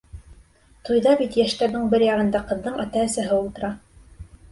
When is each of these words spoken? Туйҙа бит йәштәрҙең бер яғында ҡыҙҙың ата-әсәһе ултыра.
Туйҙа 0.87 1.11
бит 1.19 1.35
йәштәрҙең 1.41 1.83
бер 1.91 2.05
яғында 2.05 2.41
ҡыҙҙың 2.53 2.79
ата-әсәһе 2.85 3.39
ултыра. 3.43 3.71